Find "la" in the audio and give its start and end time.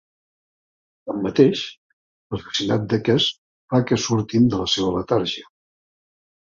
4.65-4.71